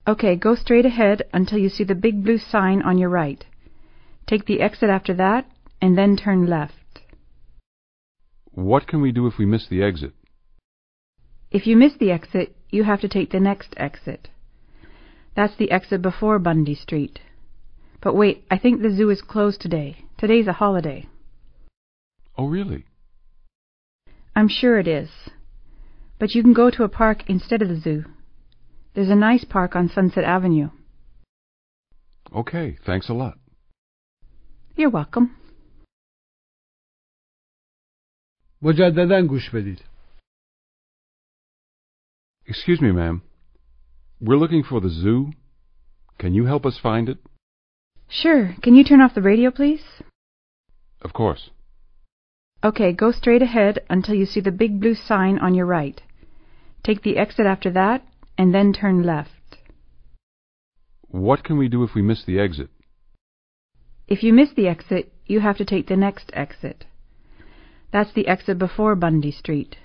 Okay, 0.06 0.36
go 0.36 0.54
straight 0.54 0.84
ahead 0.84 1.22
until 1.32 1.58
you 1.58 1.70
see 1.70 1.82
the 1.82 1.94
big 1.94 2.22
blue 2.22 2.36
sign 2.36 2.82
on 2.82 2.98
your 2.98 3.08
right. 3.08 3.42
Take 4.26 4.44
the 4.44 4.60
exit 4.60 4.90
after 4.90 5.14
that, 5.14 5.46
and 5.80 5.96
then 5.96 6.14
turn 6.14 6.44
left. 6.44 7.00
What 8.52 8.86
can 8.86 9.00
we 9.00 9.12
do 9.12 9.26
if 9.26 9.38
we 9.38 9.46
miss 9.46 9.66
the 9.66 9.82
exit? 9.82 10.12
If 11.50 11.66
you 11.66 11.74
miss 11.74 11.94
the 11.98 12.10
exit, 12.10 12.54
you 12.68 12.84
have 12.84 13.00
to 13.00 13.08
take 13.08 13.30
the 13.30 13.40
next 13.40 13.72
exit. 13.78 14.28
That's 15.34 15.56
the 15.56 15.70
exit 15.70 16.02
before 16.02 16.38
Bundy 16.38 16.74
Street. 16.74 17.20
But 18.05 18.15
wait, 18.15 18.45
I 18.49 18.57
think 18.57 18.81
the 18.81 18.95
zoo 18.95 19.09
is 19.09 19.21
closed 19.21 19.61
today. 19.61 20.05
Today's 20.17 20.47
a 20.47 20.53
holiday. 20.53 21.07
Oh, 22.37 22.47
really? 22.47 22.85
I'm 24.35 24.47
sure 24.47 24.79
it 24.79 24.87
is. 24.87 25.09
But 26.19 26.33
you 26.33 26.41
can 26.41 26.53
go 26.53 26.69
to 26.71 26.83
a 26.83 26.89
park 26.89 27.23
instead 27.27 27.61
of 27.61 27.69
the 27.69 27.79
zoo. 27.79 28.05
There's 28.93 29.09
a 29.09 29.15
nice 29.15 29.43
park 29.43 29.75
on 29.75 29.89
Sunset 29.89 30.23
Avenue. 30.23 30.69
Okay, 32.33 32.77
thanks 32.85 33.09
a 33.09 33.13
lot. 33.13 33.37
You're 34.75 34.89
welcome. 34.89 35.35
مجددا 38.63 39.27
گوش 39.27 39.49
بدید 39.49 39.81
Excuse 42.47 42.81
me, 42.81 42.91
ma'am. 42.91 43.21
We're 44.19 44.37
looking 44.37 44.63
for 44.63 44.79
the 44.81 44.89
zoo. 44.89 45.31
Can 46.19 46.33
you 46.33 46.45
help 46.45 46.65
us 46.65 46.77
find 46.77 47.09
it? 47.09 47.17
Sure. 48.08 48.54
Can 48.62 48.74
you 48.74 48.84
turn 48.84 49.00
off 49.00 49.14
the 49.14 49.22
radio, 49.22 49.50
please? 49.50 49.82
Of 51.02 51.12
course. 51.12 51.50
Okay, 52.64 52.92
go 52.92 53.12
straight 53.12 53.42
ahead 53.42 53.80
until 53.90 54.14
you 54.14 54.26
see 54.26 54.40
the 54.40 54.50
big 54.50 54.80
blue 54.80 54.94
sign 54.94 55.38
on 55.38 55.54
your 55.54 55.66
right. 55.66 56.00
Take 56.82 57.02
the 57.02 57.16
exit 57.18 57.46
after 57.46 57.70
that, 57.72 58.02
and 58.38 58.54
then 58.54 58.72
turn 58.72 59.02
left. 59.02 59.58
What 61.08 61.44
can 61.44 61.58
we 61.58 61.68
do 61.68 61.82
if 61.84 61.94
we 61.94 62.02
miss 62.02 62.24
the 62.24 62.38
exit? 62.38 62.70
If 64.08 64.22
you 64.22 64.32
miss 64.32 64.50
the 64.54 64.68
exit, 64.68 65.12
you 65.26 65.40
have 65.40 65.56
to 65.58 65.64
take 65.64 65.88
the 65.88 65.96
next 65.96 66.30
exit. 66.32 66.84
That's 67.92 68.12
the 68.12 68.28
exit 68.28 68.58
before 68.58 68.94
Bundy 68.94 69.32
Street. 69.32 69.76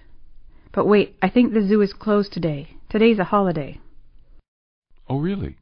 But 0.74 0.88
wait, 0.88 1.16
I 1.22 1.30
think 1.30 1.54
the 1.54 1.66
zoo 1.68 1.82
is 1.82 1.94
closed 1.94 2.34
today. 2.34 2.78
Today's 2.90 3.20
a 3.20 3.26
holiday. 3.26 3.80
Oh, 5.08 5.20
really? 5.20 5.58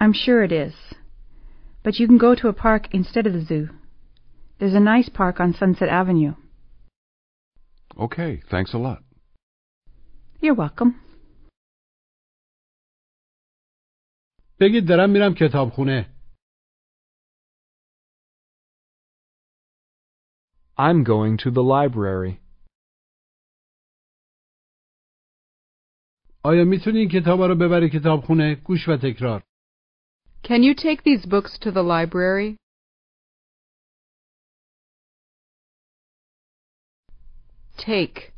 I'm 0.00 0.12
sure 0.12 0.42
it 0.42 0.52
is 0.52 0.74
But 1.83 1.99
you 1.99 2.07
can 2.07 2.17
go 2.17 2.35
to 2.35 2.47
a 2.47 2.53
park 2.53 2.83
instead 2.91 3.25
of 3.27 3.33
the 3.33 3.41
zoo. 3.41 3.69
There's 4.59 4.73
a 4.73 4.79
nice 4.79 5.09
park 5.09 5.39
on 5.39 5.53
Sunset 5.53 5.89
Avenue. 5.89 6.33
Okay, 7.97 8.41
thanks 8.51 8.73
a 8.73 8.77
lot. 8.77 8.99
You're 10.41 10.55
welcome. 10.55 10.95
بگید 14.59 14.87
دارم 14.87 15.09
میرم 15.09 15.33
کتابخونه 15.33 16.15
I'm 20.77 21.03
going 21.03 21.37
to 21.37 21.51
the 21.51 21.63
library. 21.63 22.39
آیا 26.43 26.65
میتونی 26.65 26.99
این 26.99 27.09
کتابا 27.09 27.47
رو 27.47 27.55
ببری 27.55 27.89
کتابخونه 27.89 28.55
گوش 28.55 28.89
و 28.89 28.97
تکرار 28.97 29.43
Can 30.49 30.63
you 30.63 30.73
take 30.73 31.03
these 31.03 31.25
books 31.27 31.59
to 31.61 31.71
the 31.71 31.83
library? 31.83 32.57
Take. 37.77 38.33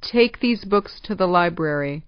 Take 0.00 0.40
these 0.40 0.64
books 0.64 1.00
to 1.04 1.14
the 1.14 1.26
library. 1.26 2.04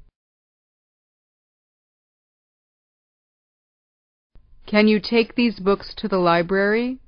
Can 4.67 4.89
you 4.89 5.01
take 5.01 5.35
these 5.35 5.61
books 5.61 5.95
to 5.99 6.09
the 6.09 6.19
library? 6.19 6.99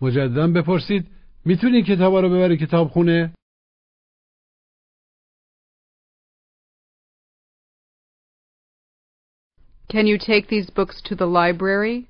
مجددا 0.00 0.46
بپرسید 0.56 1.06
میتونی 1.44 1.76
این 1.76 1.84
کتابا 1.84 2.20
رو 2.20 2.28
ببری 2.28 2.56
کتابخونه 2.66 3.34
Can 9.89 10.05
you 10.05 10.17
take 10.17 10.49
these 10.49 10.69
books 10.69 11.01
to 11.05 11.15
the 11.15 11.25
library? 11.25 12.09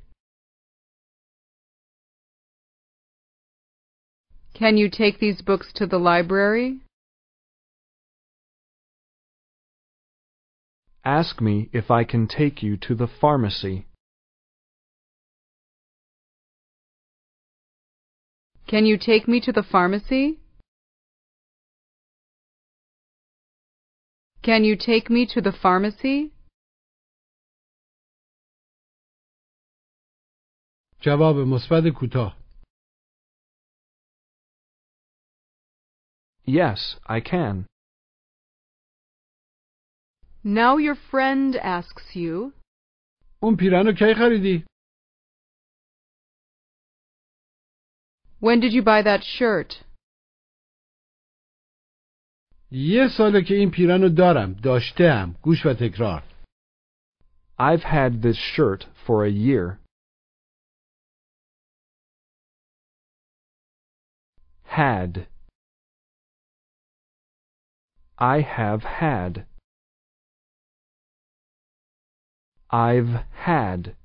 Can 4.56 4.78
you 4.78 4.90
take 4.90 5.20
these 5.20 5.44
books 5.44 5.72
to 5.76 5.86
the 5.86 6.00
library? 6.00 6.80
Ask 11.06 11.40
me 11.40 11.70
if 11.72 11.92
I 11.92 12.04
can 12.04 12.28
take 12.28 12.64
you 12.64 12.78
to 12.78 12.96
the 12.96 13.08
pharmacy. 13.08 13.86
Can 18.68 18.88
you 18.88 18.98
take 18.98 19.28
me 19.28 19.40
to 19.42 19.52
the 19.52 19.64
pharmacy? 19.64 20.40
Can 24.42 24.64
you 24.64 24.76
take 24.76 25.12
me 25.12 25.28
to 25.28 25.40
the 25.40 25.52
pharmacy? 25.52 26.34
جواب 31.07 31.37
مثبت 31.37 31.89
کوتاه 31.99 32.37
Yes, 36.47 36.97
I 37.07 37.21
can. 37.21 37.67
Now 40.45 40.77
your 40.77 40.97
friend 41.11 41.57
asks 41.57 42.17
you, 42.17 42.53
اون 43.43 43.57
پیرن 43.57 43.87
رو 43.87 43.93
کی 43.93 44.15
خریدی 44.19 44.65
When 48.41 48.61
did 48.61 48.73
you 48.73 48.83
buy 48.83 49.03
that 49.03 49.23
shirt? 49.23 49.85
یه 52.71 53.09
ساله 53.19 53.43
که 53.49 53.55
این 53.55 53.71
پیرن 53.71 54.03
رو 54.03 54.09
دارم 54.09 54.53
داشتم 54.53 55.35
گوش 55.43 55.67
و 55.67 55.75
تکرار 55.81 56.23
I've 57.59 57.85
had 57.85 58.23
this 58.23 58.37
shirt 58.37 58.85
for 59.07 59.25
a 59.25 59.31
year. 59.31 59.79
Had. 64.77 65.27
I 68.19 68.41
have 68.41 68.83
had. 68.83 69.47
I've 72.71 73.25
had. 73.33 73.97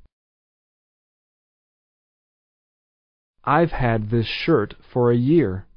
I've 3.44 3.72
had 3.72 4.10
this 4.10 4.28
shirt 4.28 4.74
for 4.92 5.12
a 5.12 5.16
year. 5.16 5.68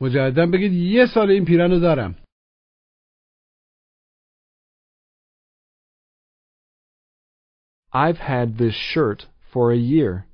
مجددا 0.00 0.46
بگید 0.52 0.72
یه 0.72 1.06
سال 1.14 1.30
این 1.30 1.44
پیرن 1.44 1.70
رو 1.70 1.80
دارم 1.80 2.14
I've 7.92 8.18
had 8.18 8.56
this 8.58 8.74
shirt 8.74 9.26
for 9.54 9.72
a 9.72 9.76
year. 9.76 10.26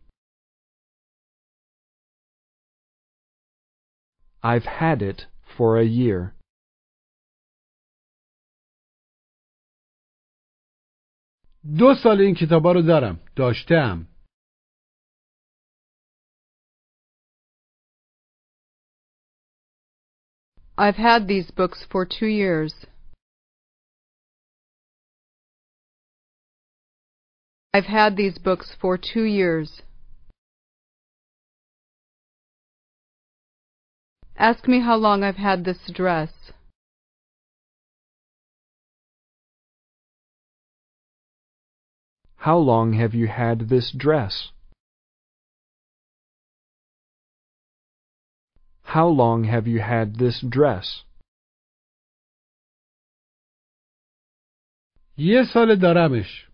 I've 4.43 4.65
had 4.65 5.03
it 5.03 5.27
for 5.57 5.79
a 5.79 5.85
year. 5.85 6.37
دو 11.79 11.95
سال 12.03 12.21
این 12.21 12.35
کتابا 12.35 12.73
رو 12.73 12.83
دارم 12.83 13.21
داشتم 13.37 14.07
I've 20.79 20.97
had 20.97 21.27
these 21.27 21.51
books 21.51 21.87
for 21.91 22.05
two 22.05 22.27
years. 22.27 22.75
I've 27.73 27.85
had 27.85 28.17
these 28.17 28.39
books 28.39 28.75
for 28.81 28.97
two 28.97 29.25
years. 29.25 29.83
Ask 34.39 34.67
me 34.67 34.81
how 34.81 34.97
long 34.97 35.23
I've 35.23 35.37
had 35.37 35.65
this 35.65 35.79
dress. 35.93 36.33
How 42.37 42.59
long 42.59 42.93
have 42.95 43.15
you 43.15 43.27
had 43.27 43.69
this 43.69 43.91
dress? 43.91 44.53
How 48.83 49.09
long 49.09 49.45
have 49.45 49.67
you 49.67 49.81
had 49.81 50.17
this 50.17 50.41
dress? 50.41 51.03
یه 55.19 55.43
سال 55.53 55.77
دارمش 55.83 56.49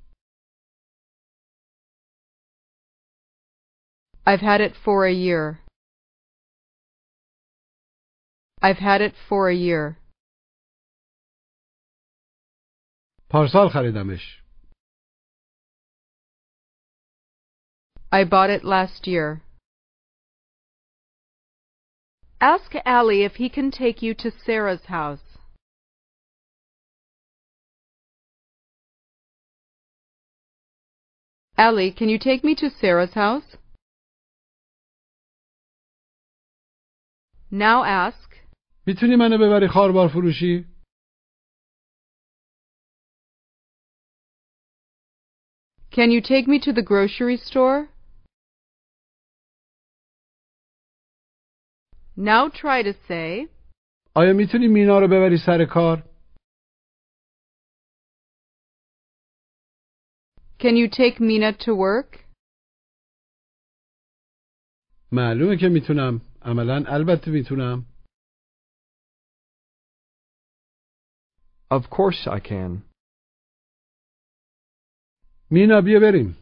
I've 4.26 4.40
had 4.40 4.60
it 4.60 4.74
for 4.84 5.06
a 5.06 5.12
year. 5.12 5.60
I've 8.60 8.78
had 8.78 9.00
it 9.00 9.14
for 9.28 9.48
a 9.48 9.54
year. 9.54 9.96
پارسال 13.30 13.68
خریدمش 13.68 14.42
I 18.12 18.24
bought 18.24 18.50
it 18.50 18.62
last 18.62 19.06
year. 19.06 19.42
Ask 22.40 22.74
Allie 22.84 23.22
if 23.22 23.36
he 23.36 23.48
can 23.48 23.70
take 23.70 24.02
you 24.02 24.14
to 24.14 24.30
Sarah's 24.44 24.84
house. 24.84 25.26
Allie, 31.56 31.92
can 31.92 32.08
you 32.08 32.18
take 32.18 32.44
me 32.44 32.54
to 32.56 32.68
Sarah's 32.68 33.14
house? 33.14 33.55
Now 37.50 37.84
ask, 37.84 38.28
میتونی 38.86 39.16
منو 39.16 39.38
ببری 39.38 39.68
خاربار 39.68 40.08
فروشی 40.08 40.72
can 45.92 46.10
you 46.10 46.22
take 46.22 46.48
me 46.48 46.58
to 46.60 46.72
the 46.72 46.82
grocery 46.82 47.36
store? 47.36 47.88
Now 52.16 52.48
try 52.48 52.82
to 52.82 52.94
say, 53.08 53.48
آیا 54.14 54.32
میتونی 54.32 54.68
مینا 54.68 54.98
رو 54.98 55.08
ببری 55.08 55.36
سر 55.46 55.64
کار 55.64 56.02
Can 60.58 60.76
you 60.76 60.88
take 60.88 61.20
Mina 61.20 61.52
to 61.52 61.74
work? 61.74 62.18
معلومه 65.12 65.56
که 65.56 65.68
میتونم 65.68 66.20
عملا 66.46 66.94
البته 66.94 67.30
میتونم 67.30 67.84
Of 71.70 71.88
course 71.90 72.26
I 72.26 72.40
can. 72.40 72.82
مینا 75.50 75.80
بیا 75.84 75.98
بریم 76.00 76.36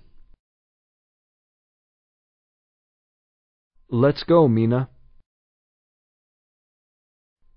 Let's 3.92 4.22
go, 4.22 4.46
Mina. 4.46 4.88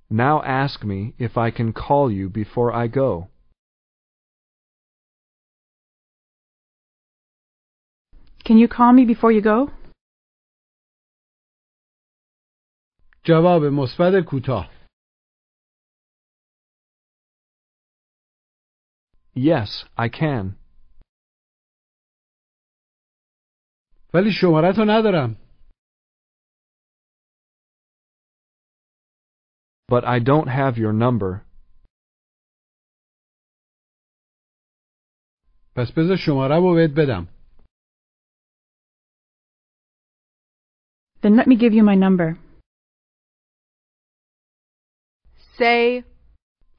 Now 0.10 0.42
ask 0.44 0.84
me 0.84 1.13
if 1.20 1.38
I 1.38 1.52
can 1.52 1.74
call 1.74 2.12
you 2.12 2.28
before 2.28 2.74
I 2.74 2.88
go. 2.88 3.28
Can 8.44 8.58
you 8.58 8.68
call 8.68 8.94
me 8.94 9.06
before 9.06 9.32
you 9.32 9.42
go? 9.42 9.70
جواب 13.28 13.62
مثبت 13.63 14.26
کوتاه 14.30 14.70
Yes, 19.36 19.86
I 19.98 20.10
can. 20.10 20.56
ولی 24.13 24.32
شماره 24.42 24.74
تو 24.76 24.82
ندارم 24.88 25.36
But 29.92 30.04
I 30.06 30.20
don't 30.20 30.48
have 30.48 30.78
your 30.78 30.94
number. 30.94 31.42
پس 35.76 35.92
بذار 35.98 36.18
شماره 36.26 36.56
رو 36.56 36.76
بهت 36.76 36.92
بدم 36.98 37.28
Then 41.22 41.36
let 41.38 41.48
me 41.48 41.56
give 41.56 41.74
you 41.74 41.84
my 41.84 41.96
number. 41.96 42.47
Say, 45.58 46.04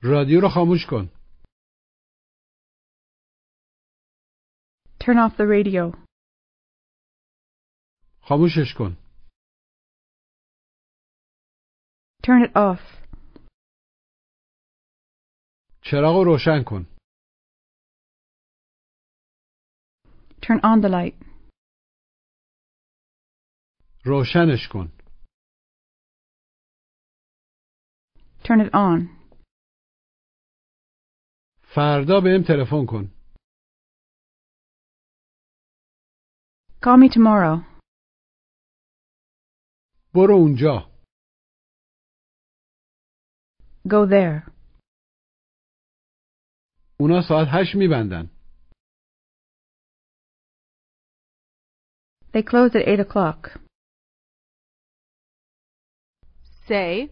رادیو 0.02 0.40
رو 0.40 0.48
خاموش 0.54 0.86
کن 0.90 1.10
Turn 5.00 5.18
off 5.18 5.36
the 5.36 5.46
radio. 5.46 5.96
خاموشش 8.22 8.74
کن 8.78 8.96
Turn 12.26 12.42
it 12.48 12.52
off. 12.56 13.04
چراغ 15.82 16.14
رو 16.16 16.24
روشن 16.24 16.62
کن 16.66 16.86
Turn 20.42 20.60
on 20.62 20.80
the 20.84 20.88
light. 20.88 21.24
روشنش 24.04 24.68
کن 24.72 24.97
Turn 28.48 28.60
it 28.60 28.74
on. 28.74 29.08
فردا 31.74 32.18
بهم 32.20 32.42
تلفن 32.48 32.86
کن 32.86 33.10
Call 36.84 36.96
me 36.98 37.08
tomorrow. 37.08 37.64
برو 40.14 40.34
اونجا 40.36 40.90
Go 43.88 44.06
there. 44.06 44.48
اونا 47.00 47.20
ساعت 47.28 47.46
هشت 47.48 47.76
میبندن 47.76 48.28
They 52.32 52.42
close 52.42 52.74
at 52.74 52.88
8 52.88 53.00
o'clock. 53.00 53.60
say, 56.68 57.10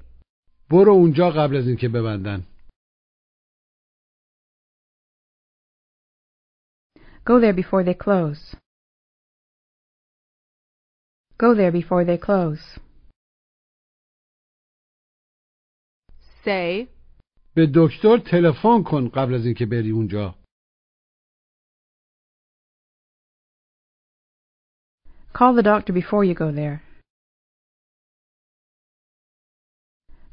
برو 0.71 0.93
اونجا 0.93 1.29
قبل 1.29 1.55
از 1.55 1.67
اینکه 1.67 1.87
ببندن 1.89 2.43
Go 7.25 7.41
there 7.41 7.53
before 7.53 7.83
they 7.83 7.93
close. 7.93 8.55
Go 11.37 11.53
there 11.53 11.71
before 11.71 12.05
they 12.05 12.17
close. 12.17 12.79
say, 16.47 16.87
به 17.55 17.71
دکتر 17.75 18.17
تلفن 18.17 18.83
کن 18.83 19.09
قبل 19.09 19.33
از 19.33 19.45
اینکه 19.45 19.65
بری 19.65 19.91
اونجا 19.91 20.35
Call 25.33 25.53
the 25.53 25.63
doctor 25.63 25.93
before 25.93 26.23
you 26.23 26.33
go 26.33 26.51
there. 26.51 26.86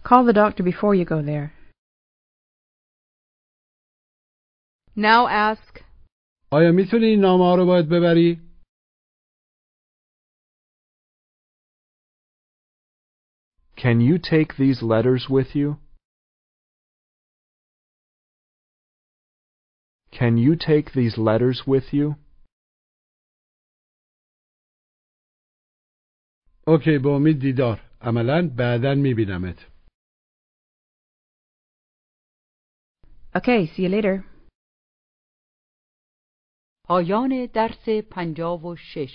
Call 0.04 0.26
the 0.26 0.34
doctor 0.34 0.64
before 0.64 0.96
you 0.96 1.06
go 1.06 1.22
there. 1.22 1.54
now 4.96 5.28
ask, 5.28 5.84
آیا 6.52 6.72
میتونی 6.72 7.06
این 7.06 7.20
نامه 7.20 7.44
ها 7.44 7.56
رو 7.56 7.66
باید 7.66 7.90
ببری؟ 7.90 8.50
Can 13.78 14.02
you 14.02 14.18
take 14.18 14.58
these 14.58 14.82
letters 14.84 15.30
with 15.30 15.56
you? 15.56 15.78
Can 20.12 20.38
you 20.38 20.56
take 20.56 20.92
these 20.92 21.18
letters 21.18 21.64
with 21.68 21.94
you? 21.94 22.16
اوکی 26.68 26.98
به 27.04 27.10
امید 27.10 27.40
دیدار 27.40 27.82
عملا 28.02 28.50
بعدا 28.58 28.96
میبینمت 28.96 29.58
Okay, 33.36 33.68
see 33.68 33.84
you 33.84 33.90
later. 33.90 34.24
پایان 36.90 37.46
درس 37.54 37.90
پنجاب 37.90 38.66
و 38.66 38.76
شش 38.76 39.14